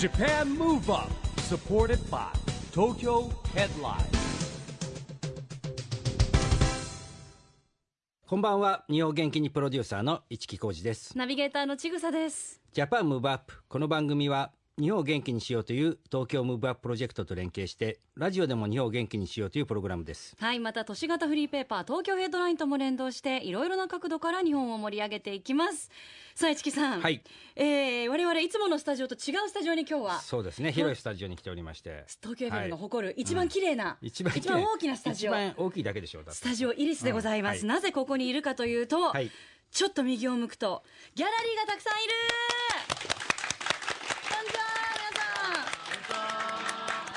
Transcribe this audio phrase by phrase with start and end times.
[0.00, 1.10] Japan Move Up
[1.42, 2.32] supported by
[2.72, 4.00] Tokyo Headline.
[8.26, 8.86] こんばんは。
[8.88, 11.18] 日本元気にプロデューサーの一木広治です。
[11.18, 12.62] ナビゲーターのちぐさです。
[12.72, 20.34] Japan Move Up この番組は日本を元気にしようという東京ムーブアッププロジェクトと連携してラジオでも日本を元気にしようというプログラムです。
[20.38, 25.90] はい、また都市型フリーペーパー東京ヘッドラインとも連動していろいろな角度から日本を盛り上げていきます。
[26.34, 27.00] さあ、市木さん。
[27.00, 27.22] はい。
[27.56, 30.20] えー、我々いつものスタジオと違うスタジオに今日は。
[30.20, 30.72] そうですね。
[30.72, 32.06] 広いスタジオに来ておりまして。
[32.22, 35.32] 東京 FM が誇る一番綺麗な、一番一番大きなスタジオ。
[35.32, 37.62] 一番大きいだけでしょうスタジオイリスでございます。
[37.62, 39.30] うんなぜここにいるかというと、はい。
[39.70, 40.82] ちょっと右を向くと
[41.14, 42.12] ギャラリーがたくさんいる。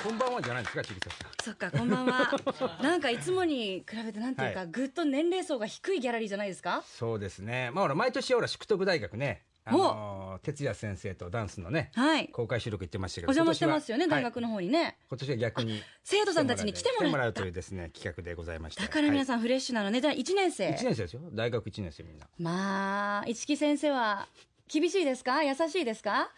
[0.04, 1.32] こんばんはじゃないですかちぎささん。
[1.44, 2.30] そっか、こんばんは。
[2.84, 4.70] なんかいつもに比べてなんていうか、はい。
[4.70, 6.84] ぐっと年齢層が低いギャラリーじゃないですか？
[6.86, 7.72] そうですね。
[7.74, 12.28] まあほら毎年ほら淑徳大学ねあの哲也先生とダンスのねはい。
[12.30, 14.98] 公開収録行ってましたけどお邪魔してますよね、大学の方にね。
[15.10, 17.04] 今年は逆に生徒さんたちに来てもらった。
[17.04, 18.84] 来てもらうというですね企画でございました。
[18.84, 20.02] だから皆ん、さんフレッシュなのね。
[20.02, 20.68] じゃあ1年生。
[20.70, 21.22] 1年生ですよ。
[21.32, 22.28] 大学1年生みんな。
[22.40, 24.28] まあ、市木先生は
[24.68, 25.44] 厳しいですか？
[25.44, 26.30] 優しいですか？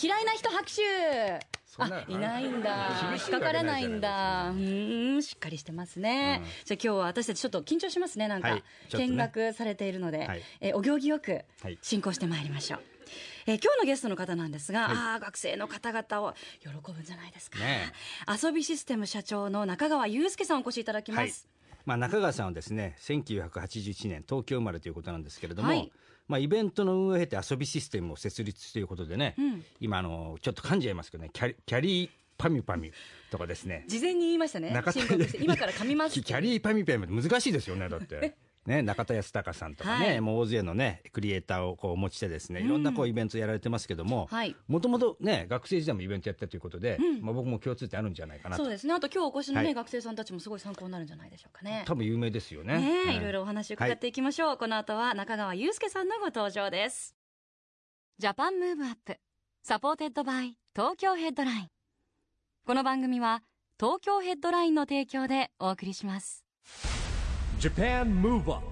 [0.00, 1.40] 嫌いな人拍手
[1.78, 2.88] あ、いないんだ。
[3.14, 4.50] 引っかからないんだ。
[4.50, 6.40] うーん、しっかりしてますね。
[6.42, 8.58] うんじゃあ今日は私たちちょっと緊張しますね、なんか。
[8.96, 12.80] 見学されているので、はいえーお行儀よくはい進行してまいりましょう。
[13.46, 17.58] えー今日のゲストの方なんですが、はいああ、学生の方々を喜ぶんじゃないですか。
[17.58, 17.92] ね
[18.42, 21.48] 遊びシステム社長の中川祐介さんお越しいただきまはいす。
[21.84, 25.92] まあ、中川さんはですね1981年東京生まれということなんですけれども、はい
[26.28, 32.92] まあ、イベントの運営を経て遊びシステムを設立ということでね、うん今あのちょっと噛んじゃいますけどねキャリキャリーパミュパミュ
[33.30, 34.70] とかですね事前に言いましたね。
[34.70, 35.00] 中田
[35.40, 36.34] 今から噛みますキ。
[36.34, 38.34] ャリーパミュパミュって難しいですよねだって。
[38.66, 48.92] ね、中田康隆さんとかね、はいもう大勢のねクリエイターをこうお持ちしてですねいろんなこうイベントやられてますけどもはいもともとね学生時代もイベントやったということで、まあ、僕も共通点あるんじゃないかなとそうですね。
[48.92, 51.84] あと今日お越しのね、はい学生さんたちもすごい参考になるんじゃないでしょうかね。
[51.86, 52.78] 多分有名ですよね。
[52.78, 54.56] ねえ、うんいろいろお話を伺っていきましょう。
[54.56, 57.14] この後は中川祐介さんのご登場です。
[58.18, 59.18] ジャパンムーブアップ、
[59.62, 61.68] Supported by 東京ヘッドライン。
[62.64, 63.42] この番組は
[63.78, 66.45] 東京ヘッドラインの提供でお送りします。
[67.60, 68.62] Japan Move Up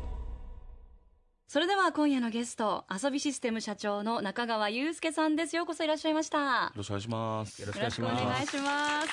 [1.48, 5.54] それでは今夜のゲスト、アソビシステム社長の中川悠介さんです。
[5.54, 6.38] ようこそいらっしゃいました。
[6.38, 7.62] よろしくお願いします。
[7.62, 9.08] よろしくよろしくお願いします。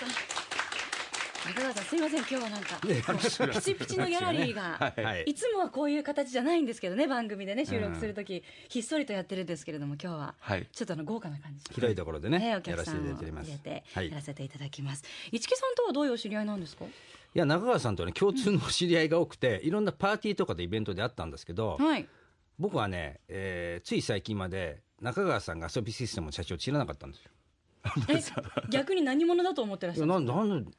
[1.47, 10.67] 中川さん、すいません、今日はなんか、ピチピチのギャラリーが、はいいつもはこういう形じゃないんですけどね、番組でね、収録するとき、ひっそりとやってるんですけれども、今日は、はい。
[10.71, 11.73] ちょっとあの豪華な感じで。
[11.75, 12.99] 広いところでね、ね、お客さんを。
[13.01, 15.03] 入れてはい、いやらせていただきます。
[15.31, 16.85] 市木さんとはどういうお知り合いなんですか？
[17.39, 22.07] や中川さんとね共通の知り合いが多くて、いろんなパーティーとかでイベントであったんですけど、はい。
[22.59, 27.31] 僕はね、えーつい最近まで中川さんが遊びシステムの社長を知らなかったんですよ。
[28.09, 28.21] え、
[28.69, 30.07] 逆に何者だと思ってらっしゃる。
[30.07, 30.25] なん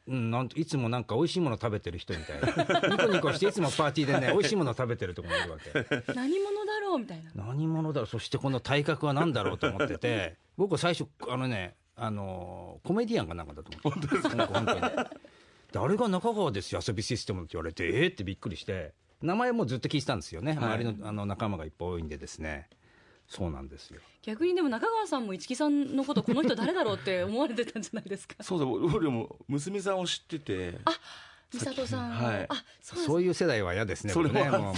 [0.07, 7.33] なんいつもなんか美味しいもの食べてる人みたいな ニコニコしていつもパーティーでね美味しいもの食べてるとこ見るわけ何者だろうみたいな。
[7.35, 8.07] 何者だろう？
[8.07, 14.81] そしてこの体格は何だろうと思ってて僕は最初あのねあのーコメディアンかなんかだと思って本当です本当に
[15.73, 20.65] であれが中川ですよ遊びシステムって言われてえー、ってびっくりして名前もずっと聞いてたんですよね、はい。
[20.75, 22.69] 周りのあの仲間がいっぱい多いんでですね。
[23.29, 24.01] そうなんですよ。
[24.23, 28.35] 逆にでも中川さんも市木さんのこと、この人誰だろうって思われてたんじゃないですか？
[28.45, 30.81] そうだ、俺も娘さんを知ってて。
[31.53, 32.13] 美里さんを。
[32.13, 34.75] はいあ、そういう世代は嫌ですねそれねもう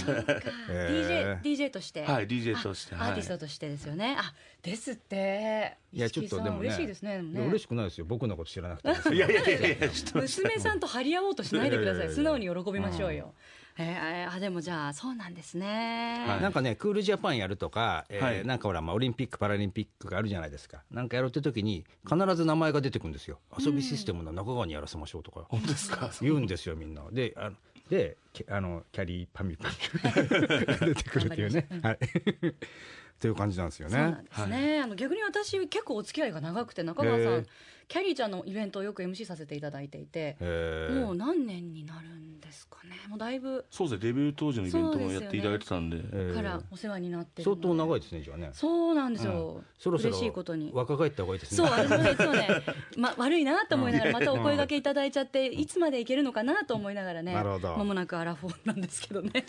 [0.69, 2.03] え DJ、ー DJ として。
[2.03, 2.95] はい、DJ として。
[2.95, 4.17] アはいーティストとしてですよね。
[4.19, 5.77] あ、ですって。
[5.93, 7.17] いやちょっとでもね嬉しいですね。
[7.17, 12.09] 嬉しくないですよ僕のこと知らなくても いやいやいや娘さんと張り合おうとしないでください。
[12.13, 13.33] 素直に喜びましょうよ。
[13.77, 16.23] えー、あ、でもじゃあ、そうなんですね。
[16.27, 20.83] はいなんかね、クールジャパンやるとか、えーはいなんかほら、まあ、オリンピック・パラリンピックがあるじゃないですか。
[20.91, 23.39] なんかやるって時に、必ず名前が出てくるんですよ。
[23.59, 25.45] 遊びシステムの中川にやらせましょうとか。
[25.49, 26.09] 本当ですか？
[26.21, 27.03] 言うんですよ、みんな。
[27.11, 27.55] で、あの、
[27.89, 31.67] で、きあの、キャリーパミュパミが 出てくるっていうね。
[31.83, 31.93] はい。
[31.95, 34.25] っていう感じなんですよそうなねん。
[34.25, 34.81] ですね。
[34.81, 37.45] あの逆に私結構お付き合いが長くて中川さんへー、
[37.87, 42.95] キャリーちゃんのイベントをよく MC させていただいていて、えーもう何年になるんですかね。
[43.09, 45.97] もうだいぶそうですね、デビュー当時のイベントもやっていただいてたんで。
[45.97, 47.55] えーからお世話になってる相。
[47.57, 48.49] 当長いですね、じゃあね。
[48.53, 49.63] そうなんですうんよ。
[49.77, 50.71] そろそろ嬉しいことに。
[50.73, 51.57] 若返った方がいいですね。
[51.57, 52.47] そう、私もいつもね、
[52.97, 59.45] ま、悪いなと思いながら、またお声掛けいただいちゃって、いつまでいけるのかなと思いながらね、まもなくアラフォーなんですけどね。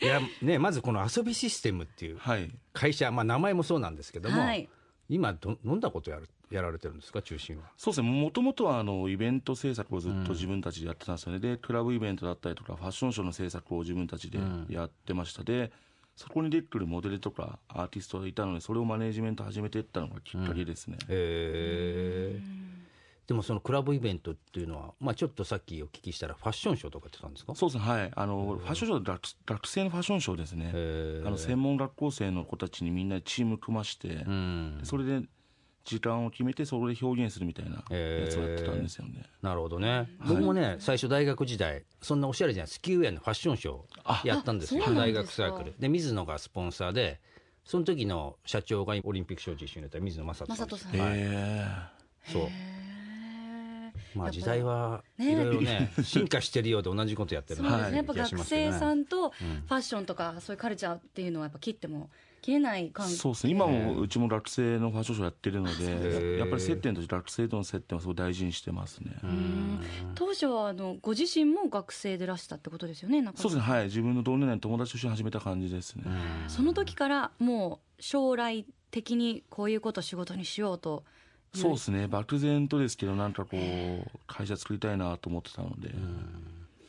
[0.00, 2.50] いや、ね、まずこの遊びシステムっていうはい。
[2.72, 4.68] 会社、まあ名前もそうなんですけども、はい。
[5.08, 7.64] 今ど、どんなことやる、やられてるんですか、中心は？
[7.76, 15.72] そうですね、もともとはあのイベント制作をずっと自分たちでやってたんですよね、でクラブイベントだったりとか、ファッションショーの制作を自分たちでやってました、で
[16.16, 22.40] そこに出てくるモデルとかアーティストがいたのでそれをマネージメント始めていったのがきっかけですね、へえ
[23.26, 27.54] でもそのクラブイベントっていうのは、まあ、ちょっとさっきお聞きしたらファッションショーとかやってたんですか？
[27.54, 28.10] そうですねはい。
[28.14, 30.72] あのファッションショー学学生のファッションショーですね。
[31.26, 34.80] あの専門学校生の子たちにみんなでチーム組まして、うん。
[34.82, 35.22] それで
[35.84, 44.82] 時間を決めてそれで表現するみたいなやつをやってたんですよね、なるほどね、僕もね最初大学時代そんなおしゃれじゃないスキーウェアのファッションショーやったんですよ。
[44.94, 45.74] 大学サークル。
[45.78, 47.20] で水野がスポンサーで
[47.66, 51.18] その時の社長がオリンピック招致一緒にやった水野正人さんはい。
[51.18, 51.66] へ
[52.32, 52.48] そう
[54.14, 55.32] まあやっぱ時代はね。
[55.32, 62.10] いろいろね進化してるようで同じことやってるなそうですね、やっぱ学生さんとファッションとかそういうカルチャーっていうのはやっぱ切っても
[62.44, 63.52] 切れない関係そうですね。
[63.52, 69.80] 今もうちも学生のファッションショーやってるのーでやっぱり接点として学生との接点はすごい大事にしてますね、うん
[70.14, 73.72] 当初はあのご自身も学生でらしたってことですよね中そうですね。
[73.72, 73.84] はい。
[73.84, 76.04] 自分の同年代の友達と一緒に始めた感じですね、
[76.48, 81.04] その時からもう将来的にこういうことを仕事にしようと
[81.54, 82.06] そうですね。
[82.06, 85.90] 漠然とですけどなんかこう会社作りたいなと思ってたので、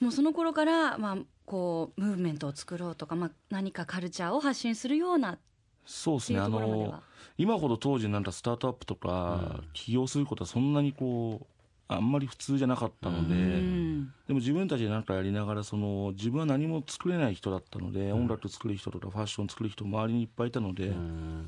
[0.02, 5.40] もうその頃から、まあ、こうムーブメントを作ろうとか、まあ、何かカルチャーを発信するようなっ
[5.86, 6.40] そうですね。
[6.40, 7.02] あのは
[7.38, 11.46] 今ほど当時なんかスタートアップとか起業することはそんなにこう
[11.88, 14.14] あんまり普通じゃなかったので、うん。
[14.28, 20.92] でも自分たちで何かやりながらその自分は何も作れない人だったので、音楽作る人とかファッション作る人周りにいっぱいいたので、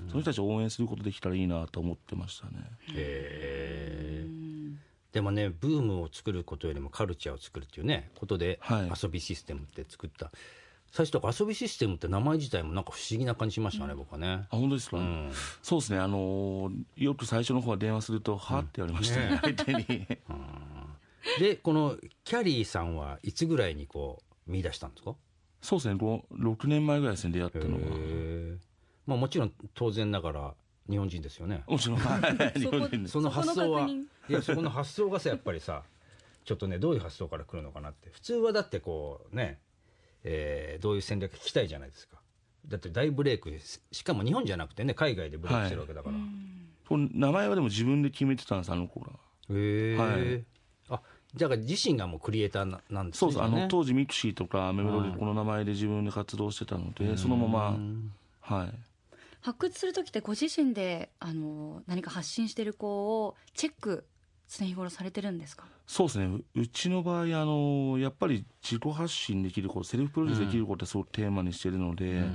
[0.09, 2.51] その人たちを応援することできたらいいなと思ってましたね。
[2.93, 4.37] へー
[5.13, 8.91] でもねブームを作ることよりもカルチャーを作るっていうねことで、はい。
[9.01, 10.31] 遊びシステムって作った
[10.91, 14.47] 最初とか遊びシステムって名前自体もなんか不思議な感じしましたね、僕はね。
[14.49, 15.31] あ本当ですか、うん。
[15.61, 15.99] そうですね。
[15.99, 20.07] あのーよく最初の方は電話すると「は?」って言われましたね、相手に。
[21.39, 25.15] でこのキャリーさんはいつぐらいにこう見出したんですか？
[25.61, 25.95] そうですね。
[25.95, 28.57] ご6年前ぐらいですね出会ったのは。
[29.05, 30.53] まあもちろん当然ながら
[30.89, 31.63] 日本人ですよね。
[31.67, 31.97] もちろん。
[31.99, 32.17] は
[32.55, 33.11] い日本人です。
[33.13, 33.87] その発想は
[34.29, 35.83] いやそこの発想がさやっぱりさ
[36.45, 38.09] ちょっとねどういう発想から来るのかなって。
[38.09, 39.59] 普通はだってこうね、
[40.23, 42.17] えーどういう戦略聞きたいじゃないですか。
[42.67, 46.15] だって大ブレイクししかも日本じゃなくてね海外でブレイクしてるわけだから、
[46.87, 49.11] この名前はでも自分で決めてたんですあの子が。
[49.51, 50.45] へえ、はい。
[50.89, 51.01] あ
[51.33, 53.67] じゃあ自身がもうクリエイターななんですそうです、あのね。
[53.69, 57.77] 当時ミクシィとかアメブロでこの名前で自分で活動してたので、そのまま
[58.41, 58.73] はい。
[59.41, 64.05] 発掘する時ってご自身であの何か発信してる子をチェック
[64.49, 65.65] 常日頃されてるんですか？
[65.87, 66.25] そうですね。
[66.25, 72.25] ううちの場合あのやっぱり自己発信できることセルフプロデュースできることってすごくテーマにしてるので、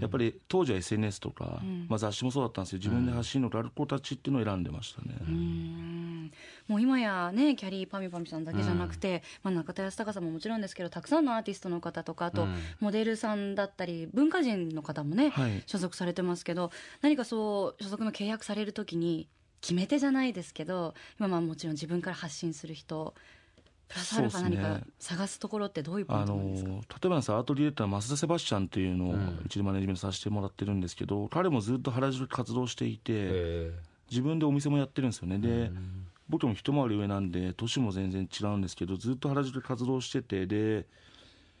[0.00, 6.32] やっぱり当時は SNS とか、まあ、雑誌もそうだったんですけど自分で発信のある子たちっていうのを選んでましたね、うん。
[6.66, 12.56] もう今やねキャリーパミュパミュさんだけじゃなくて、まあ、中田康隆さんももちろんですけどたくさんのアーティストの方とかあと、うん。
[12.80, 15.62] モデルさんだったり文化人の方もね、はい。
[15.66, 16.70] 所属されてますけど
[17.02, 19.28] 何かそう所属の契約されるときに
[19.64, 23.14] 決め手じゃないですけど今まあもちろん自分から発信する人
[23.88, 29.40] プラスアルファ何か探すところってどういうポインあのトなんですか、例えばなんですアートディレクターの増田セバスチャンっていうのをん。
[29.44, 33.72] うちでマネジメントさせてもらってるんですけど、彼もずっと原宿で活動していて、へ
[34.10, 35.38] 自分でお店もやってるんですよね。
[35.38, 35.70] で、
[36.28, 40.86] 僕も一回り上なんで年も全然違うんですけどずっと原宿で活動しててで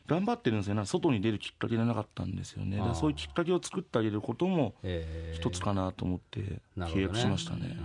[0.06, 2.78] 頑張ってるんですよなんか外に出るきっかけがなかったんですよね。
[2.94, 7.76] そういうきっかけを作ってあげることもえ一つかなと思って契約しましたね。
[7.78, 7.82] う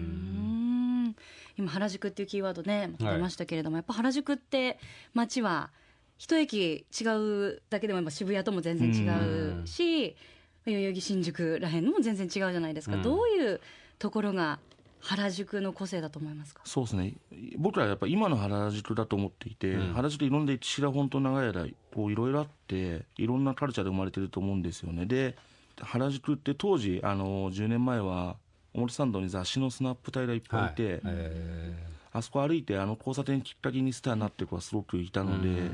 [0.00, 1.16] ん。
[1.56, 4.78] 今原宿っていうキーワードね出ましたけれども、やっぱ原宿って
[5.14, 5.70] 街は
[6.18, 7.04] 一駅違
[7.50, 10.16] うだけでもやっぱ渋谷とも全然違うし
[10.64, 13.02] 代々木新宿らへんのも全然違うじゃないですか、うん。
[13.02, 13.60] どういう
[13.98, 14.58] ところが
[15.02, 16.62] 原宿の個性だと思いますか？
[16.64, 17.14] そうですね。
[17.58, 19.92] 僕らはやっぱ今の原宿だと思っていて、うん。
[19.94, 25.06] 原宿いろんな歴史が本当長い間こういろいろあっていろんなカルチャーで生まれてると思うんですよね。
[25.06, 25.36] で
[25.80, 28.36] 原宿って当時あの10年前は
[28.74, 35.70] 表参道に雑誌のスナップ隊がいっぱいいて、えあそこ歩いてあの交差点きっかけにスターになってる子がすごくいたので、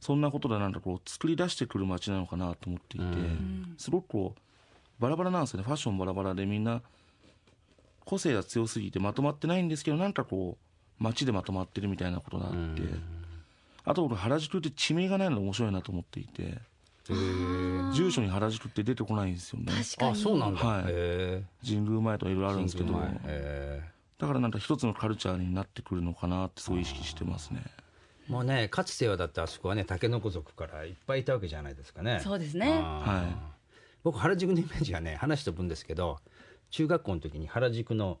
[0.00, 3.06] そんなことでなんかこう作り出してくる街なのかなと思っていて、
[3.76, 4.40] すごくこう
[5.02, 5.64] バラバラなんですよね。
[5.64, 6.80] ファッションバラバラでみんな
[8.04, 10.56] 個性が強すぎてまとまってないんですけどなんかこ
[11.00, 12.82] う街でまとまってるみたいなことがあって、
[13.84, 16.58] あと僕原宿って地名がないのが面白いなと思っていて
[17.92, 19.66] 住所に原宿って出てこないんですよね。
[19.66, 20.84] 確かにあそうなんだ、はい。
[20.88, 27.62] へ神宮前とかいろいろあるんですけどだからなんか一つのカルチャーになってくるのかなってそう意識してますね。
[28.28, 32.20] ーもうねかつてはだってあそこはね竹の子族からいっぱいいたわけじゃないですかね。
[32.22, 32.70] そうですね。
[32.70, 33.54] はい。
[34.02, 36.18] 僕原宿のイメージはね話飛ぶんですけど
[36.74, 38.18] 中学校の時に原宿の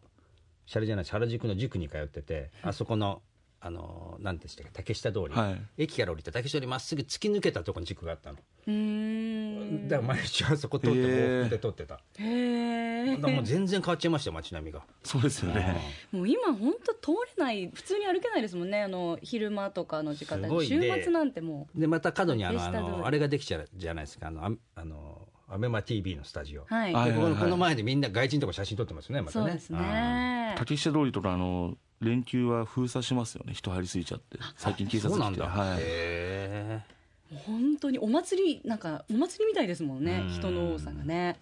[0.64, 3.20] シャレじゃない原宿の塾に通っててあそこの
[3.60, 5.62] あのなんてしたっけ竹下通り、はい。
[5.78, 8.38] 駅から降りて竹下通りまっすぐ突き抜けたところに塾があったの。
[8.66, 9.88] うーん。
[9.88, 11.98] だから毎日あそこ撮って往復で撮ってた。
[12.18, 14.82] へえもう全然変わっちゃいましたよ街並みが。
[15.02, 15.80] そうですよね。
[16.12, 20.66] もう今本当通れない普通に歩けないですもんねあの昼間とかの時間帯。
[20.66, 24.28] 週末なんてもでまた角にあのあれができちゃうじゃないですか。
[24.28, 26.98] あのああのアベマ t v のスタジオ、うはい、こ
[27.28, 29.44] のこの前でみんな外人とか写真撮ってますねまたね。
[29.44, 30.54] そうですね。
[30.56, 33.54] 竹下通りとかあの連休は封鎖しますよね。
[33.54, 34.38] 人入りすぎちゃって。
[34.56, 35.16] 最近警察来て。
[35.16, 37.36] そうなんだ、はい。
[37.46, 40.22] 本当にお祭りなんかお祭りみたいですもんね。
[40.26, 40.28] うん。
[40.30, 41.38] 人の多さがね。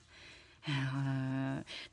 [0.65, 0.71] で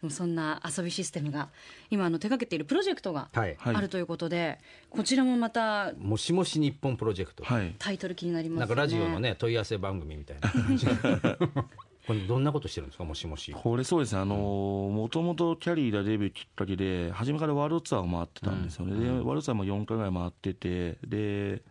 [0.04, 1.50] もそんな遊びシステムが
[1.90, 4.60] 今あの手掛けているプロジェクトがあるということで、
[4.92, 7.76] こちらもまたもしもし日本プロジェクト、はい。
[7.80, 8.60] タイトル気になりますね。
[8.60, 10.52] なんかラジオのね問い合わせ番組みたいな
[12.10, 13.04] これどんなことしてるんですか？
[13.04, 13.54] もしもし。
[13.56, 14.22] これそうですね。
[14.22, 21.62] あのもともとキャリーがデビューきっかけで初めからワールドツアーを回ってたんですよね、でワールドツアーも4回ぐらい回っててで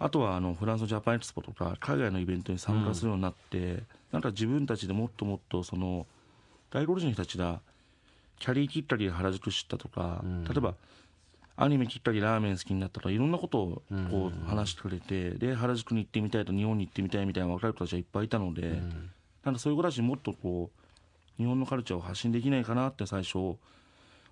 [0.00, 6.08] あとはあのフランスのジャパンエクスポとか海外のイベントに参加するようになって、なんか自分たちでもっともっとその
[6.72, 7.60] 外国人の人たちが
[8.40, 10.42] キャリーきっかけで原宿知ったとか、ん。
[10.42, 10.74] 例えば
[11.56, 18.82] アニメきっかけでラーメン好きになったとかいろんなことをこう話してくれて、で原宿に行ってみたいと日本に行ってみたいみたいな若い子たちがいっぱいいたので、
[19.44, 20.70] なんかそういう子たちにもっとこ
[21.38, 23.56] う日本のカルチャーを発信できないかなって最初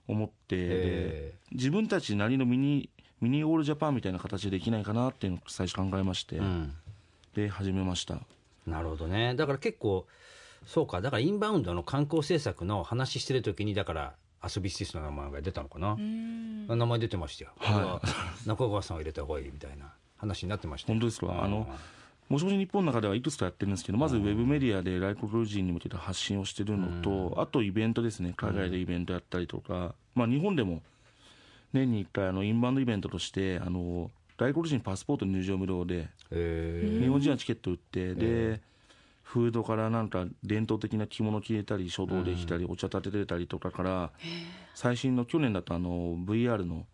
[0.09, 2.89] 思って、自分たちなりのミニ
[3.21, 6.75] ミニオールジャパンみたいな形でできないかなっていうのを最初考えまして、ーうん。
[7.35, 8.19] で始めました。
[8.67, 9.35] なるほどね。
[9.35, 10.07] だから結構
[10.67, 11.01] そうか。
[11.01, 14.15] だからインバウンドの観光政策の話してる時にだから
[14.45, 16.67] 遊び施設の名前が出たのかな、うん。
[16.67, 18.01] 名前出てましたよ、は
[18.45, 18.49] い。
[18.49, 20.99] 中川さんを入れた方がいいみたいな話になってましたよ。
[20.99, 21.45] 本当ですか？
[21.45, 21.69] あの
[22.29, 28.33] もしもし日本の中ではいくつかやってるんですけどまずウェブメディアで外国人に向けて発信をしてるのと、あとイベントですね。
[28.37, 30.83] 海外でイベントやったりとか、まあ、日本でも
[31.73, 38.61] 年に1回あのインバウンドイベントとしてあの外国人パスポート入場無料でえ日本人はチケット売って、で
[39.23, 44.11] フードからなんか伝統的な着物着れたり書道できたり、お茶立てれたりとかから
[44.75, 46.85] 最新の去年だとあの VR の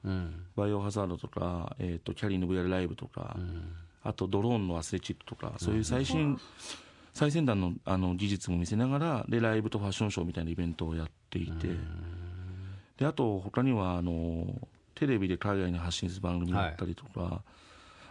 [0.55, 3.37] バイオハザードとか、えー、とキャリーの VR ライブとか、
[4.03, 6.39] あとドローンのアスレチックとかそういう最新、
[7.15, 11.69] 最先端のあの技術も見せながらでライブとファッションショーみたいなイベントをやっていて、
[12.97, 14.47] であと他にはあの
[14.95, 17.43] テレビで海外に発信する番組だったりとか、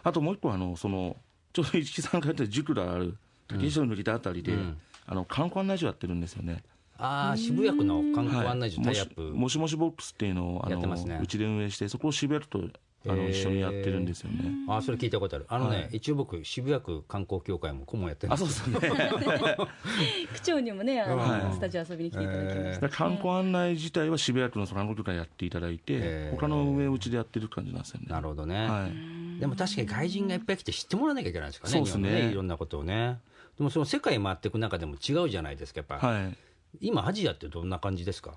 [0.04, 1.16] あともう一個あのその
[1.54, 3.18] ちょうど市木さんがやってる塾がある
[3.48, 4.78] 竹下のギターあたりで、うん。
[5.08, 6.62] あの観光案内所やってるんですよね。
[6.98, 11.20] ああ渋谷区の観光案内所タもしイアップ、もしもしボックスっていうのをあのね。
[11.22, 14.52] うちで運営してそこを渋谷区とあの一緒にやってるんですよね。
[14.68, 15.46] あーそれ聞いたことある。
[15.48, 15.90] あのね、はい。
[15.94, 18.64] 一応僕渋谷区観光協会も顧問やってるんあです。
[18.64, 19.12] そうですね。
[20.34, 21.54] 区長にもねあの、はい。
[21.54, 28.08] スタジオ遊びに来ていただきました、観光案内自体は渋谷区の観光協会やっていただいて、他の運営をうちでやってる感じなんですよね。
[28.10, 29.40] なるほどね、はい。
[29.40, 32.10] でも確かに外人がいっぱい来て知ってもらわなきゃいけないですからねそうですね。
[32.10, 33.20] 日本のいろんなことをね。
[33.58, 36.36] でもその世界回っていく中でも違うじゃないですかやっぱ、はい。
[36.82, 38.34] 今アジアってどんな感じですか？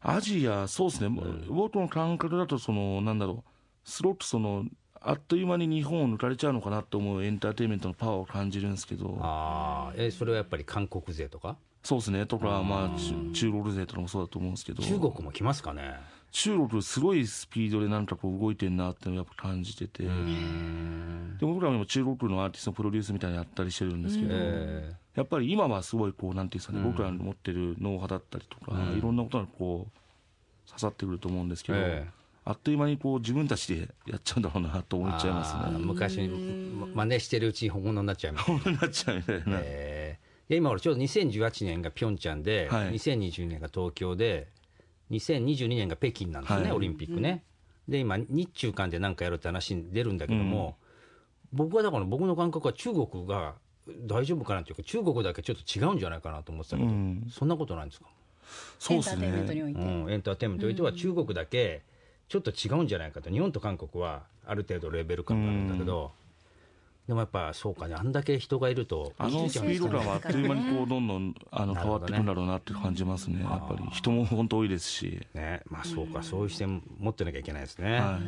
[0.00, 1.08] アジア、そうですね、
[1.48, 3.50] 僕の感覚だと、その、なんだろう、
[3.84, 4.64] すごくその、
[5.00, 11.56] あっという間に日本を抜かれちゃうのかなと思うエンターテインメントのパワーを感じるんですけど、ああえそれはやっぱり韓国勢とか？
[11.82, 15.96] そうですね、とか、まあ、ち中国勢とかもそうだと思うんですけど、中国も来ますかね？
[16.32, 20.10] 中国、すごいスピードでなんかこう動いてるなっていうのをやっぱ感じてて、で
[21.42, 35.78] 僕らも今中国のアーティストのプロデュースみたいなのやったりしてるんですけど、えやっぱり今はすごいこう、なんていうんですかね、僕らの持ってるノウハウだったりとか、いろんなことがこう、刺さってくると思うんですけど、ええあっという間にこう自分たちでやっちゃうんだろうなと思っちゃいますね。
[35.78, 36.28] 昔に
[36.94, 39.42] 真似してるうちに本物になっちゃいます、こうなっちゃうみたいな。
[39.62, 42.92] えー今俺ちょうど2018年がピョンチャンで、はい。
[42.92, 44.48] 2020年が東京で
[45.10, 46.72] 2022年が北京なんですよね、はい。
[46.72, 47.42] オリンピックね、
[47.88, 50.76] で今日中間で何かやるって話に出るんだけども、
[51.50, 53.54] 僕はだから僕の感覚は中国が
[54.06, 57.26] 大丈夫かなっていうか中国だけちょっと違うんじゃないかなと思ってたけど、うん。
[57.30, 58.06] そんなことないんですか、
[58.78, 59.64] そうですエンターテインメントにね。
[59.64, 61.82] おいて、うん、エンターテインメントにおいては中国だけ
[62.28, 63.30] ちょっと違うんじゃないかと。
[63.30, 66.12] 日本と韓国はある程度レベル感があるんだけど、
[67.06, 73.42] でもやっぱそうかねあんだけ人がいるとあのスピード感はあっという間にこうどんどんあの変わっていくんだろうなって感じますね。
[73.42, 75.20] やっぱり人も本当多いですし。
[75.34, 75.62] ね。
[75.66, 78.18] まあそうか、そういう視点持ってなきゃいけないですね、は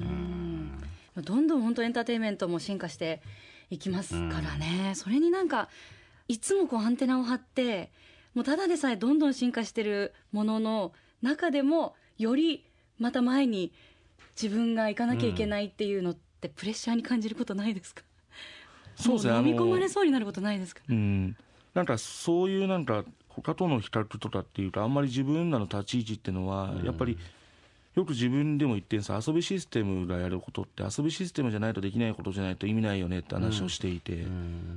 [1.17, 1.23] い。
[1.23, 3.23] どんどん本当エンターテインメントも進化して
[3.71, 5.69] いきますからね、それになんか
[6.29, 7.91] いつもこうアンテナを張って
[8.35, 12.65] もうただでさえどんどん進化してるものの中でもより
[12.99, 13.73] また前に
[14.41, 18.03] 自分が行かなきゃいけないっていうのってプレッシャーに感じることないですか、
[18.97, 19.37] そうですね。
[19.37, 20.83] 飲み込まれの、そうになることないですか？
[20.89, 21.37] うん。
[21.75, 27.19] なんかそういうなんか他との比較とかっていうかあんまり自分らの立ち位置っていうのはやっぱり
[27.95, 29.29] よく自分でも言ってるんです。
[29.29, 34.27] 遊びシステムがやることって遊びシステムじゃないとできないことじゃないと意味ないよねって話をしていて、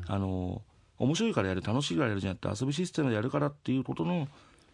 [0.07, 0.61] あの
[0.97, 4.27] 面白いからやる楽しいからやるじゃなくて遊びシステムでやるからっていうことの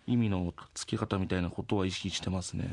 [0.07, 2.65] 意味のつけ方みたいなことは意識してますね。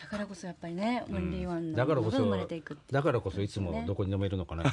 [0.00, 4.62] だからこそやっぱりね、オンリーワンのだからこそものが生まれていくっていうだからこそいつもどこにでもいるのかな、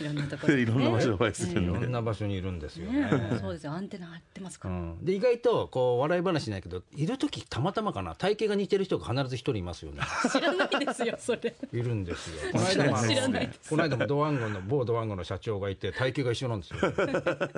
[0.00, 0.62] いろんなところにね。
[0.62, 3.00] いろんな場所を愛するいろんな場所にいるんですよね。
[3.00, 3.38] ね。
[3.40, 3.72] そうですよ。
[3.72, 8.14] アンテナ張ってますから、うん、で意外とこう笑い話ないけどいる時たまたまかな。
[8.14, 10.02] 体型が似てる人が必ず一人いますよね。
[10.30, 11.54] 知らないですよそれ。
[11.72, 12.52] いるんですよ。
[12.52, 16.78] この間もあの知らないでこの間もドワンゴの某ドワンゴの社長がいて体型が一緒なんですよ。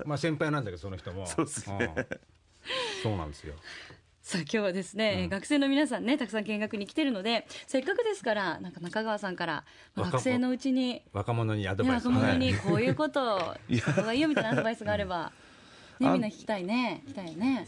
[0.06, 1.26] まあ先輩なんだけどその人も。
[1.26, 1.94] そうですね、
[3.02, 3.54] そうなんですよ
[4.22, 9.64] さあ今日はですね、学生の皆さんねたくさん見学に来てるのでせっかくですからなんか中川さんから、
[9.96, 12.06] まあ若学生のうちに若者にアドねバイス。
[12.06, 12.38] 若者はい。
[12.38, 15.32] にこういうことをした方がいいよみたいなアドバイスがあれば、
[15.98, 17.02] ね、あみんな聞きたいね。
[17.06, 17.66] 聞きたいよね。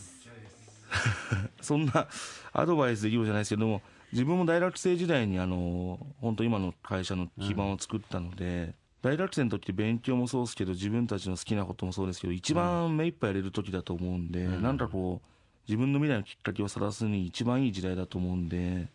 [1.60, 2.06] そんな
[2.52, 3.82] アドバイスできるじゃないですけども、
[4.12, 15.33] 自分も大学生時代にあの本当今の会社の基盤を作ったので、大学生の時って勉強もそうですけど自分たちの好きなこともそうですけど一番目いっぱいやれる時だと思うんで、なんかこう
[15.66, 18.88] 自分の未来のきっかけを探すに一番いい時代だと思うんで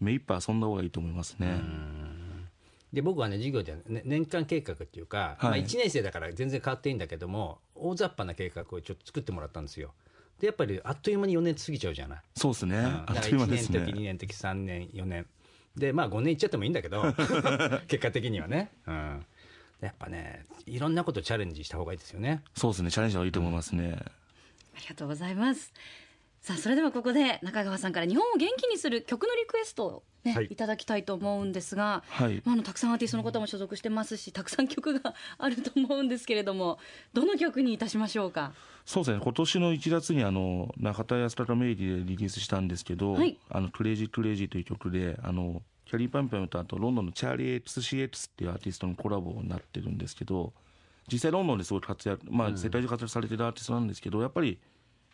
[0.00, 1.60] 目いっぱい遊んだ方がいいと思いますね。
[2.92, 9.92] で僕はね授業で、ね、年間計画っていうか、まあ、1年生だから全然変わっていいんだけども大雑把な計画をちょっと作ってもらったんですよ。
[10.40, 12.18] でやっぱりあっという間に4年過ぎちゃうじゃない。
[12.36, 12.76] そうですね。
[12.76, 12.84] うん。
[12.84, 14.00] あっという間1です年の時ね。
[14.00, 15.26] 2年の時3年4年。
[15.76, 17.02] でまあ5年いっちゃってもいいんだけど
[17.88, 19.26] 結果的にはね、うん、
[19.80, 22.42] やっぱねいろんなことチャレンジした方がいいですよね。
[22.54, 22.90] そうですね。
[22.92, 23.98] チャレンジはいいと思いますね。
[24.76, 25.72] ありがとうございます
[26.44, 30.44] さあそれではここで中川さんから日本を元気にする曲のリクエストをね、はい。
[30.50, 32.42] い、ただきたいと思うんですが、はい。
[32.44, 36.78] まあ、あのたくさんアーティストの方も所属してますしたくさん曲があると思うんですけれども
[37.14, 38.52] どの曲にいたしましょうか？
[38.84, 39.22] そうですね。
[39.24, 43.38] 今年の1月にあの中田ヤスタカ名義でリリースしたんですけど「はい。
[43.48, 50.52] あの Crazy Crazy」という曲であのきゃりーぱみゅぱみゅとあとロンドンのチャーリー XCX っていうアーティストのコラボになってるんですけど
[51.10, 54.58] 実際ロンドンですごい活躍、まあ、世界中活躍されてるアーティストなんですけど、やっぱり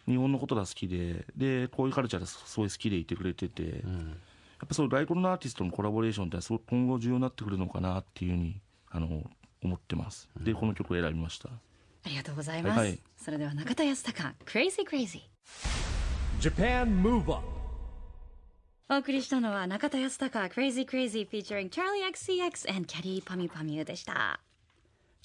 [0.06, 3.68] 日本のことが好きででこういうカルチャーがすごい好きでいてくれてて、や
[4.64, 8.60] っぱそういう外国のアーティストのコラボレーションってのはすごく今後重要になってくるのかなっていうふうに
[8.90, 9.22] あの
[9.62, 10.28] 思ってます。
[10.40, 11.48] でこの曲を選びました。
[11.48, 12.98] ありがとうございます、はい。
[13.16, 15.20] それでは中田康隆 Crazy Crazy
[16.40, 17.44] Japan Move Up
[18.88, 24.40] お送りしたのは中田康隆 Crazy Crazy featuring Charlie XCX and Caddy パミュパミュでした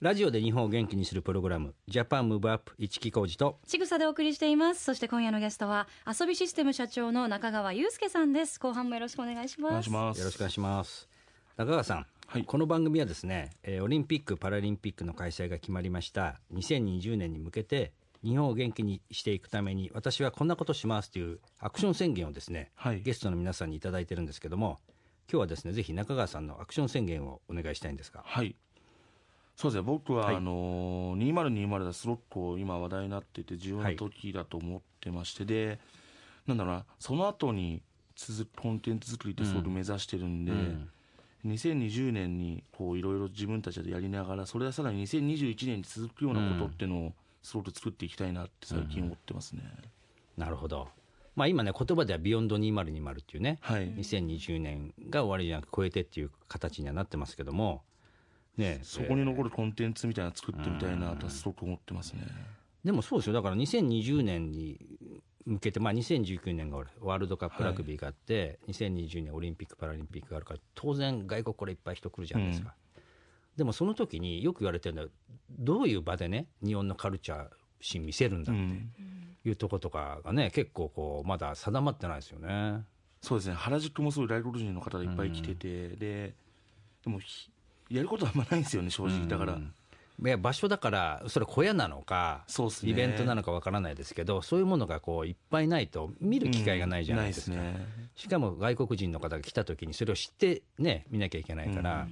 [0.01, 4.83] ラジオで日本を元気にするプログラム「ジャパンムーブアップ一木工事とちぐさでお送りしています。
[4.83, 8.59] そして今夜のゲストは遊びシステム社長の中川祐介さんです。
[8.59, 9.71] 後半もよろしくお願いします。
[9.71, 10.19] お願いします。
[10.19, 11.07] よろしくお願いします。
[11.55, 12.43] 中川さん、はい。
[12.43, 16.41] この番組はですね、えーオリンピック・パラリンピックの開催が決まりました。
[16.53, 23.01] 2020年に向けて日本を元気にしていくために私はこんなことしますというアクション宣言をですね、はい。
[23.01, 24.81] ゲストの皆さんに頂いてるんですけども
[25.31, 28.23] 今日はですねぜひ中川さんのアクション宣言をお願いしたいんですが。
[28.25, 28.57] はい。
[29.55, 30.35] そうですね、僕は、はい。
[30.35, 35.79] あのー、2020でスロット今話題になってて重要な時だと思ってまして、で、
[36.45, 37.81] なんだろうな、その後に
[38.15, 40.89] 続くコンテンツ作りってすごく目指してるんで、うん。
[41.45, 47.13] 2020年にこういろいろ自分たちでやりながら、それはさらに2021年に続くようなことっていうのを
[47.43, 49.61] すごく作っていきたいなって最近思ってますね。
[50.37, 50.89] なるほど。
[51.35, 53.89] まあ今ね言葉では「ビヨンド2020」っていうね、はい。
[53.93, 57.83] 2020年が終わりじゃなく超えてっていう形にはなってますけども
[58.57, 62.21] ねそこに残るコンテンツみたいなの作ってみたいなとはすごく思ってますね。
[62.83, 63.33] でもそうですよ。
[63.33, 64.79] だから2020年に
[65.45, 72.73] 向けて、まあ、2019年がワールドカップラグビーがあって、2020年オリンピック・パラリンピックがあるから当然外国からいっぱい人来るじゃないですか、
[73.55, 75.07] でもその時によく言われてるのは
[75.51, 77.47] どういう場でね日本のカルチャー
[77.79, 78.91] シーン見せるんだっうん。
[79.43, 82.83] ていうとことかがね結構こうまだ定まってないですよね。
[83.21, 83.53] そうですね。
[83.53, 86.33] 原宿もすごい外国人の方がいっぱい来てて、で
[87.03, 87.51] でもひ
[87.89, 89.27] やることはあんまないんですよね正直。
[89.27, 92.91] だから、いや場所だからそれ小屋なのかそうっすね。
[92.91, 97.85] イベントなのかわからないですけどそういうものがこういっぱいないと見る機会がないじゃないですか、うんすね。
[98.15, 102.07] しかも外国人の方が来た時にそれを知ってね見なきゃいけないから、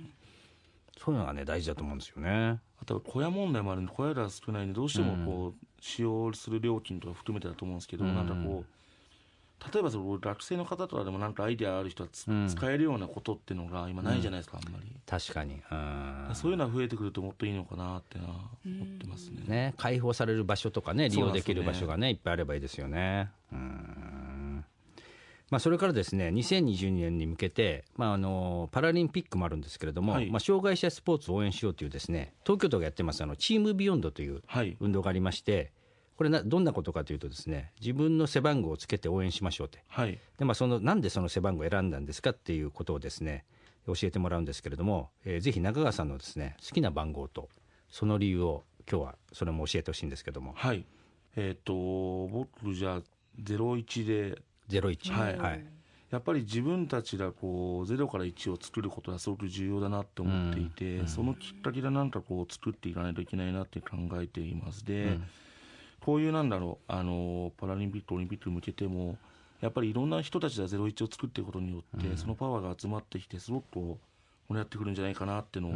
[0.97, 2.59] そういうのがね大事だと思うんですよね。
[2.81, 8.82] あと小屋問題もあるんで小屋が少ないんでどうしてもこう、使用する料金とか含めてだと思うんですけど、うんなんかこう
[9.73, 12.47] 例えばその学生の方とかでもなんかアイデアある人はつ、うん。
[12.47, 14.91] 使えるようなことっていうのが今ないじゃないですか、あんまり。
[15.05, 16.29] 確かに、うん。
[16.33, 18.35] そういうのは増えてくるともっといいのかなってのは
[18.65, 23.29] 思ってますね、ね、開放される場所とかね利用できる場所がねいっぱいあればいいですよね。
[23.51, 24.65] うん。
[25.49, 30.29] まあ、それからですね2022年に向けて、まあ、あのパラリンピックもあるんですけれども、はい。
[30.29, 34.75] まあ、障害者スポーツを応援しようというですね東京都がやってますあのチームビヨンドというはい。
[34.79, 35.71] 運動がありまして
[36.17, 39.83] これなどんなことかというとですね自分の背番号をつけて応援しましょうって。
[39.87, 40.19] はい。
[40.37, 43.45] で、まあ、そのなんでその背番号を選んだんですかっていうことをですね
[43.87, 47.49] 教えてもらうんですけれども、えーぜひ中川さんのですね好きな番号と
[47.89, 50.53] その理由を今日はそれも教えてほしいんですけども。
[50.55, 50.85] はい。
[51.35, 53.01] えっ、と僕じゃあ
[53.41, 54.41] 01で。
[54.69, 55.37] 01はい。
[55.37, 55.65] はい。
[56.13, 64.85] やっぱり自分たちがこう0から1を作ることはすごく重要だなって思っていて、そのきっかけでなんかこう作っていかないといけないなって考えています。
[64.85, 65.17] で、
[66.03, 69.17] こういうなんだろうあのパラリンピックオリンピックに向けても
[69.61, 73.97] やっぱりいろんな人たちが01を作っていくことによって、そのパワーが集まってきてすごくこ
[74.49, 75.73] う盛り上がってくるんじゃないかなっていうのを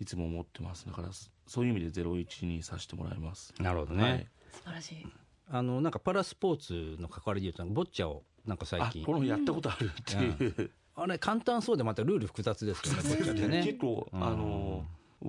[0.00, 0.86] いつも思ってます。
[0.86, 1.08] だから
[1.48, 3.52] そういう意味で01にさせてもらいます。
[3.58, 4.26] なるほどね、はい。
[4.52, 5.06] 素晴らしい。
[5.50, 13.62] あのなんかパラスポーツの関わりでいうとボッチャをなんか最あ近このやったことあるっていう、あれ簡単そうでまたルール複雑ですよねボッチャってね。
[13.66, 14.84] 結構、あの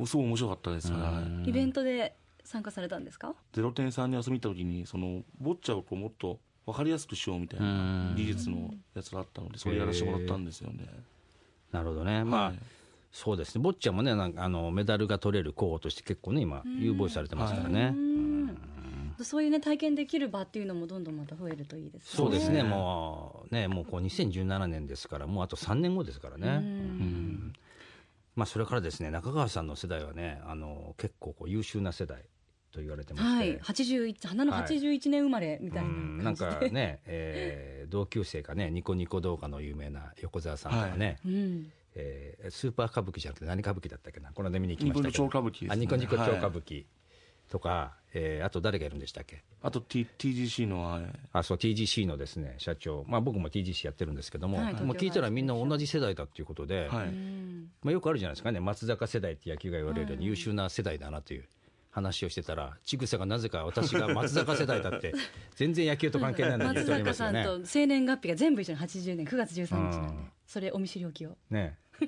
[0.06, 3.36] すごい面白かったです、はいイベントで参加されたんですか？
[3.54, 10.88] ゼロ点3に遊びに行った時にそのボッチャをこうもっと分かりやすくしようみたいな技術のやつがあったのでそれやらせてもらったんですよね。
[11.72, 12.24] なるほどね。
[12.24, 12.60] まあ、はい。
[13.12, 13.62] そうですね。
[13.62, 19.16] ボッチャもねなんかあのメダルが取れる候補として結構ね今有望視されてますからね、うん。
[19.24, 22.10] そういうね体験できる場っていうのもどんどんまた増えるといいですね。
[22.18, 22.64] そうですね。
[22.64, 26.50] もうねもうこう2017年ですからもうあと3年後ですからね、う
[27.04, 27.54] ん。
[28.36, 32.24] まあそれからですね中川さんの世代はねあの結構こう優秀な世代
[32.76, 33.60] と言われてまして、はい。
[33.60, 36.18] 81花の81年生まれみたいなうん。
[36.24, 41.72] なんかね、えー同級生がねニコニコ動画の有名な横澤さんとかね、うん。
[41.96, 44.32] えースーパー歌舞伎じゃなくて何歌舞伎だったっけな？
[44.34, 45.24] この間見に行きニましたけど。
[45.24, 45.70] コニコ超歌舞伎ですね。
[45.72, 46.42] あニコニコ超歌はい。
[46.42, 46.84] 舞伎
[47.50, 49.44] とか、えーあと誰がいるんでしたっけ？
[49.62, 54.74] あと、T、TGC のはいあそう TGC のですね社長、まあ、僕も TGC やってるんですけども、はい。
[54.74, 57.08] もう聞いたらみんな同じ世代だっていうことで、はい。
[57.08, 57.70] うん。
[57.84, 58.60] まあ、よくあるじゃないですかね。
[58.60, 61.46] 松坂世代って野球が言われるように優秀な世代だなという
[61.96, 65.14] 話をしてたらちぐさがなぜか私が松坂世代だって
[65.56, 67.44] 全然野球と関係ないのに言松っておりま坂さん。
[67.62, 70.32] と生年月日が全部一緒に80年9月13日なんでうん。
[70.46, 71.38] それお見知りおきを。
[71.50, 71.78] ね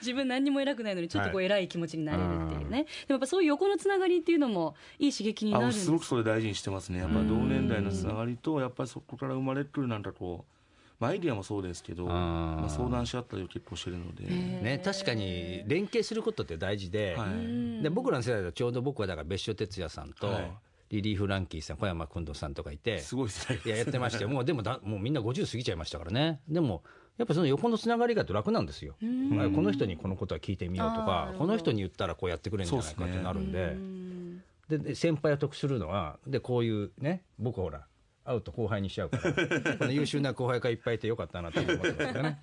[0.00, 7.00] 自分何にも偉くないのにちょっとこう偉い気持ちになれるっていうね、でもやっぱそういう横のつながりっていうのもいい刺激になるんあですすごくそれ大事にしてますね。
[7.00, 10.53] やっぱり同年代のつながりとやっぱりそこから生まれてくるなんかこう、
[11.00, 17.82] まあ、アイディアもそうですけど、んまあ、相談し合ったりを結構してるので、ね確かに連携することって大事で,、はい。
[17.82, 20.52] で僕らの世代だとちょうど僕はだから別所哲也さんと、はい。
[20.90, 24.28] リリー・フランキーさん小山君堂さんとかいてすごい世代いややってましたよ。
[24.28, 26.40] もうでもだもうみんな50過ぎちゃいましたからね。
[26.48, 26.82] でも
[27.16, 28.96] やっぱその横のつながりが楽なんですよ、
[29.30, 33.64] まあこの人にこのことは聞いてみようとかこの人に言ったらこうやってくれるんじゃないかってなるんで。
[33.64, 34.42] うん。
[34.68, 37.86] でで先輩を得するのはでこういうね僕ほら
[38.24, 39.32] 会うと後輩にしちゃうから。
[39.78, 42.38] この優秀な後輩がいっぱいいてよかったなと思ってますよね。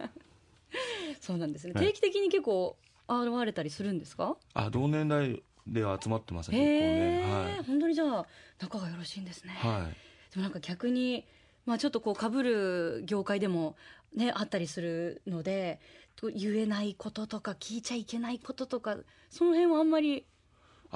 [1.19, 1.85] そうなんですね、はい。
[1.85, 4.37] 定期的に結構現れたりするんですか？
[4.53, 8.25] あ同年代では集まってますねへ結構本当にじゃあ
[8.59, 9.91] 仲がよろしいんですね、はい、はい
[10.31, 11.25] でもなんか逆に、
[11.65, 13.75] まあ、ちょっとこうかぶる業界でも
[14.15, 15.79] ねあったりするので
[16.15, 18.97] と言えないこととか聞いちゃいけないこととか
[19.29, 20.30] その辺はあんまりあ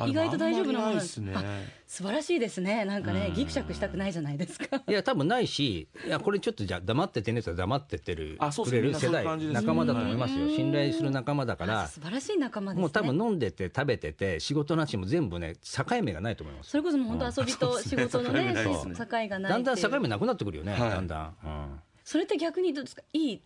[0.07, 1.19] 意外と大丈夫なもんです。
[1.19, 1.33] ね。
[1.35, 1.43] あ
[1.87, 2.83] 素晴らしいですね。
[2.83, 4.81] なんかねギクシャクしたくないじゃないですか。
[4.87, 10.45] いや多分ないしいやこれちょっとじゃあ黙っててねと黙ってってるあそうっくれる世代仲間だと思いますよ。
[10.45, 10.55] うん。
[10.55, 11.87] 信頼する仲間だから。
[11.87, 12.81] 素晴らしい仲間ですね。
[12.81, 16.71] もう多分飲んでて食べてて仕事の話も全部ね境目がないと思います。
[16.71, 19.51] それこそもう本当遊びと仕事のね境がない。
[19.51, 20.89] だんだん境目なくなってくるよね、はい。
[20.89, 21.79] だんだん、うん。
[22.03, 23.01] それって逆にどうですか？
[23.13, 23.41] いい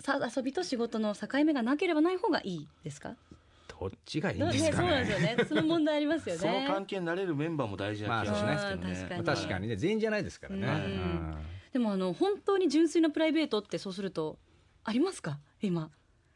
[0.00, 3.14] さ遊びと仕事の境目がなければない方がいいですか？
[3.80, 5.44] どっちがいいんねですかそうなんねですよね。
[5.48, 6.40] その問題ありますよね。
[6.40, 9.76] その関係になれるメンバーも大事な気がしますけどね、まあ確かにね。
[9.76, 11.36] 全員じゃないですからね、
[11.72, 14.38] でもあの本当に純粋なプライベートってそうすると
[14.84, 15.90] ありますか今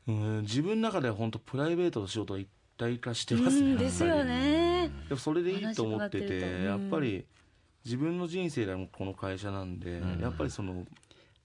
[0.07, 0.41] うん。
[0.43, 3.75] 自分の中では本当プライベートと仕事は一体化してうますね。
[3.75, 3.79] ん。
[3.79, 4.91] ですよね。
[5.09, 7.27] でもそれでいいと思っててやっぱり
[7.85, 10.85] 自分の人生でもこの会社なんで、やっぱりその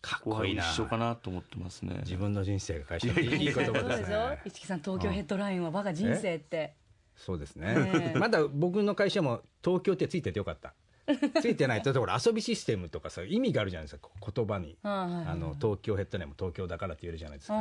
[0.01, 0.63] かっこいいな。
[0.63, 1.99] 一緒かなと思ってますね。
[2.03, 6.73] 自分の人生が会社でいい言葉そうでですしょね市木さん東京ヘッドラインは我が人生って。
[7.15, 8.17] そうですね、ねえ。
[8.17, 10.73] まだ僕の会社も東京ってついててよかった。
[11.41, 11.81] ついてない。
[11.81, 14.09] とだから遊びシステムとかさ意味があるじゃないですか。
[14.33, 15.25] 言葉に、はいはいはい。
[15.27, 17.53] あの東京ヘッドラインも東京だからって言えるじゃないですか、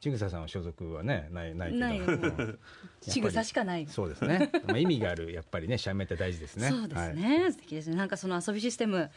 [0.00, 1.80] ちぐささんは所属はねないないけど。
[1.80, 2.00] ない。
[2.00, 2.58] うん。
[3.00, 3.86] 仕草しかない。
[3.86, 6.68] そうですね、まあ、意味があるやっぱりね社名って大事ですね。
[6.68, 7.16] そうですはい。
[7.16, 7.96] ね、素敵ですね。
[7.96, 9.10] なんかその遊びシステム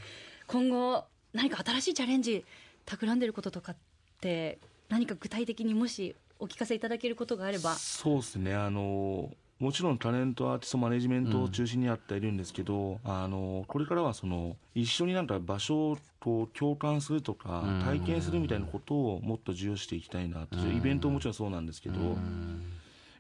[0.48, 2.44] 今後何か新しいチャレンジ
[2.86, 3.76] 企んでることとかっ
[4.22, 4.58] て
[4.90, 7.74] 何か具体的にもしお聞かせいただけることがあれば。
[7.76, 8.54] そうですね。
[8.56, 21.96] あのもちろんタレントアーティストマネジメントを中心にやっているんですけど、あのこれからはその一緒になんか場所をこう共感するとか体験するみたいなことをもっと重要視していきたいなってイベントももちろんそうなんですけど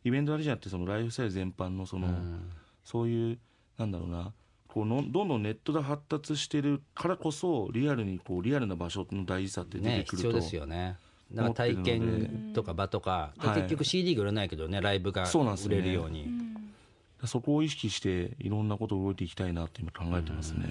[0.04, 2.08] イベントだけじゃなくてそのライフスタイル全般のその
[2.84, 3.40] そういう
[3.78, 4.34] なんだろうな
[4.76, 10.98] こうのどんどんネットで発達してるからこそリアルにこうリアルな場所の大事さって出てくると、ね必要ですよね。
[11.34, 12.28] なんか体思ってるので。
[12.28, 12.74] 験とか。
[12.74, 13.62] 場とか、はい。
[13.62, 15.78] 結局 CD が売れないけどねライブが売そうなんですよね。
[15.78, 16.28] れるように。
[17.24, 20.68] そこを意識していろんなことを動いていきたいなって今考えてますね、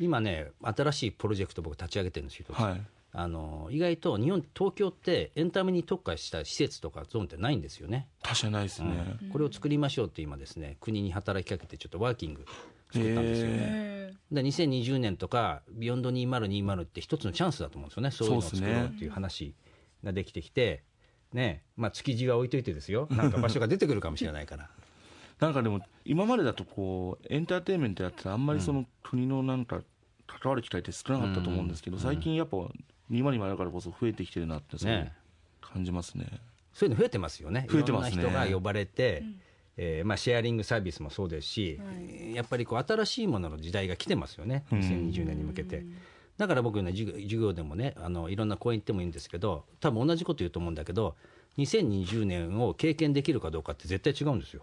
[0.00, 2.82] 今ね新しいプロジェクト僕立ち上げてるんですよ、はい。
[3.12, 12.44] あの意外と日本東京ってエンタメに特化した施設とかゾーンってないんですよね、確かにないですね、これを作りましょうって今ですね国に働きかけてちょっとワーキング
[12.92, 18.10] 作ったんですよね、えで2020年とかビヨンド2020って一つのチャンスだと思うんですよね。
[18.10, 19.54] そういうのを作ろうっていう話
[20.04, 20.84] ができてきて
[21.32, 23.08] ねまあ築地は置いといてですよ。
[23.12, 24.70] なんか場所が出てくるかもしれないから。
[25.40, 29.82] なんかでも今までだとこうエンターテインメントやっててあんまりその国のなんか
[30.26, 32.58] 関わる機会って少なかったと思うんですけど、最近やっぱ
[33.10, 35.12] 202だからこそ増えてきてるなってすごいね
[35.60, 36.26] 感じますね。
[36.72, 37.66] そういうの増えてますよね。
[37.68, 38.22] 増えてますね。
[38.22, 39.24] 人が呼ばれて、
[39.82, 41.80] えーまあ、シェアリングサービスもそうですし、
[42.34, 44.64] やっぱりこう新しいものの時代が来てますよね。
[44.70, 45.86] 2020年に向けて。
[46.36, 51.14] だから僕ね授業でもねあのいろんな講演行ってもいいんですけど多分同じこと言うと思うんだけど
[51.58, 54.62] 2020年を経験できるかどうかって絶対違うんですよ。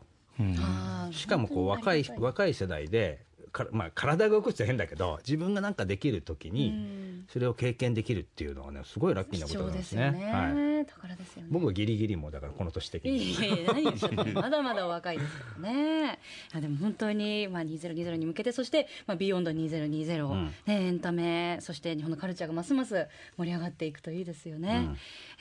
[1.12, 10.31] しかもこう若い若い世代でか、まあ、体が動くって変だけど自分がなんかできる時にそれを経験できるっていうのはねすごいラッキーなことなんですすでよね。
[10.31, 13.33] はいね宝ですよね僕はギリギリもだからこの年的いに。
[13.36, 16.19] やいや何言ってんのまだまだお若いですからね。
[16.53, 23.07] あでも本当に、まあ、2020に向けて、そして、まあ、ビヨンド2020、うんね、エンタメ、そして日本のカルチャーがますます
[23.38, 24.89] 盛り上がっていくといいですよね。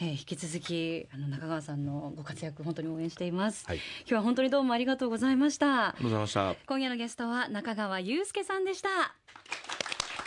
[0.00, 3.66] えー引き続き、あの中川さんのご活躍、本当に応援しています。
[3.66, 5.94] はい今日は本当にどうもありがとうございましたあ。
[5.98, 9.16] りがとうございました今夜のゲストは中川祐介さんでした。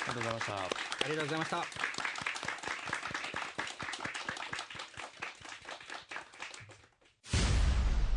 [0.09, 0.57] がとうございましたあ
[1.05, 1.63] りがとうございました。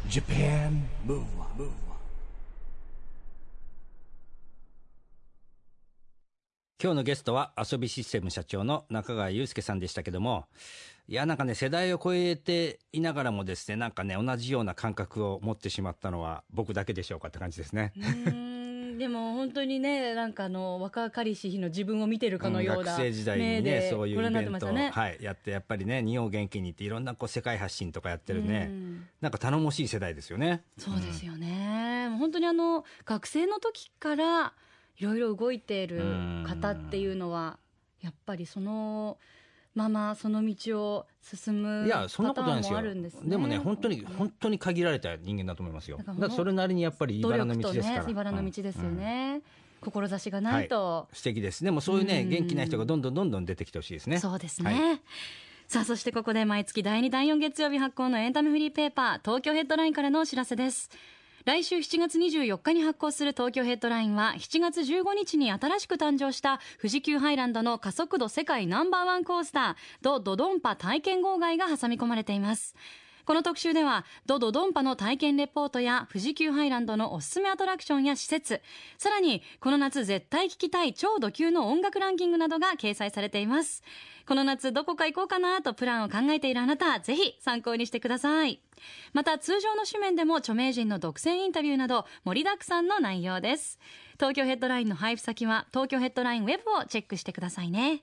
[0.09, 1.71] Japan Move Up,
[6.83, 10.45] 今日のゲストは遊びシステム社長の中川祐介さんでしたけども
[11.09, 17.95] いやなんかね世代を超えていながらもですねなんかね同じような感覚を持ってしまったのは僕だけでしょうかって感じですね。
[19.03, 24.91] でも本当にね、なんかあの若かりし日の自分を見てるかのような、学生時代にねそういうイベントね。
[24.95, 30.63] はい、やってやっぱりね日本を元気にっていろんなこう世界発信とかやってるねうんなんか頼もしい世代ですよね。
[30.79, 34.53] そうですよね、本当にあの学生の時から
[34.99, 36.01] いろいろ動いている
[36.47, 37.59] 方っていうのは
[38.03, 39.19] やっぱりその
[39.75, 42.73] ままその道を進むいやそんなことないですよ。
[42.73, 43.31] もあるんですね。
[43.31, 45.97] でもね本当に本当に限られた人間だと思いますよ。
[45.99, 48.05] だかららそれなりにやっぱり努茨の道ですから。
[48.05, 48.99] ね茨の道ですようん。
[48.99, 49.41] ね、
[49.81, 51.65] 志がないと、素敵です。
[51.65, 52.29] でもそういうねうん。
[52.29, 54.19] 元気な人がどんどんどんどん出てきてほしいですね。
[54.19, 55.01] そうですね、はい。
[55.69, 60.91] さあそしてここで毎月第2第4月曜日発行のエンタメフリーペーパー東京ヘッドラインからのお知らせです
[61.45, 72.77] 来週7月24日に発行する東京ヘッドラインは7月15日に新しく誕生した富士急ハイランドの加速度世界ナンバーワンコースタード・ドドンパ体験号外が挟み込まれています。
[73.25, 78.61] この特集では、ドドドンパの体験レポートや富士急ハイランドのおすすめアトラクションや施設、
[78.99, 83.85] さらに、この夏絶対聴きたい超ド級の音楽ランキングなどが掲載されています。
[84.27, 88.61] この夏どこか行こうかなとプランを考えているあなた、ぜひ参考にしてください。
[89.13, 93.79] また、通常の紙面でも著名人の独占インタビューなど盛りだくさんの内容です。
[94.15, 98.03] 東京ヘッドラインの配布先は、東京ヘッドラインウェブをチェックしてくださいね。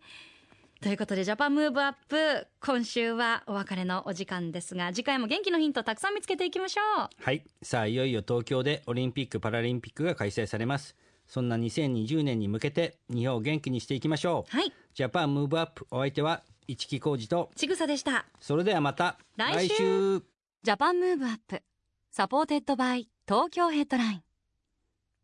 [0.82, 7.10] ということで、 Japan Move Up、今週はお別れのお時間ですが、次回も元気のヒントたくさん見つけていきましょう。
[7.22, 7.44] はい。
[7.62, 10.96] さあいよいよ東京でオリンピック・パラリンピックが開催されます。
[11.28, 14.56] そんな2020年に向けて日本を元気にしていきましょう。
[14.56, 14.72] はい。
[14.94, 17.52] Japan Move Up お相手は一木広治と。
[17.58, 18.26] ちぐさでした。
[18.39, 20.24] それではまた来週。
[20.63, 21.62] Japan Move Up
[22.10, 24.24] supported by 東京ヘッドライン。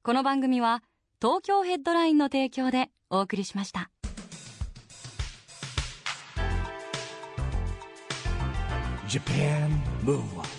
[0.04, 0.84] この番組は
[1.22, 3.89] 東京ヘッドラインの提供でお送りしました
[9.08, 9.70] Japan
[10.04, 10.55] Move